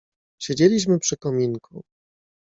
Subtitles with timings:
[0.41, 1.83] "Siedzieliśmy przy kominku."